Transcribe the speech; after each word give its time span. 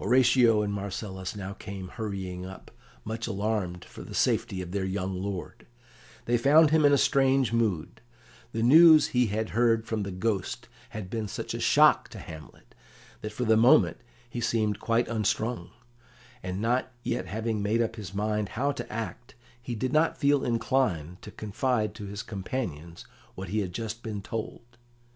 Horatio 0.00 0.62
and 0.62 0.72
Marcellus 0.72 1.36
now 1.36 1.52
came 1.52 1.86
hurrying 1.86 2.44
up, 2.44 2.72
much 3.04 3.28
alarmed 3.28 3.84
for 3.84 4.02
the 4.02 4.12
safety 4.12 4.60
of 4.60 4.72
their 4.72 4.84
young 4.84 5.14
lord. 5.22 5.68
They 6.24 6.36
found 6.36 6.70
him 6.72 6.84
in 6.84 6.92
a 6.92 6.98
strange 6.98 7.52
mood. 7.52 8.00
The 8.50 8.64
news 8.64 9.06
he 9.14 9.26
had 9.26 9.50
heard 9.50 9.86
from 9.86 10.02
the 10.02 10.10
Ghost 10.10 10.66
had 10.88 11.08
been 11.08 11.28
such 11.28 11.54
a 11.54 11.60
shock 11.60 12.08
to 12.08 12.18
Hamlet 12.18 12.74
that 13.20 13.30
for 13.30 13.44
the 13.44 13.56
moment 13.56 13.98
he 14.28 14.40
seemed 14.40 14.80
quite 14.80 15.06
unstrung, 15.06 15.70
and, 16.42 16.60
not 16.60 16.90
having 17.04 17.56
yet 17.58 17.62
made 17.62 17.80
up 17.80 17.94
his 17.94 18.12
mind 18.12 18.48
how 18.48 18.72
to 18.72 18.92
act, 18.92 19.36
he 19.62 19.76
did 19.76 19.92
not 19.92 20.18
feel 20.18 20.44
inclined 20.44 21.22
to 21.22 21.30
confide 21.30 21.94
to 21.94 22.06
his 22.06 22.24
companions 22.24 23.06
what 23.36 23.50
he 23.50 23.60
had 23.60 23.72
just 23.72 24.02
been 24.02 24.22
told. 24.22 24.64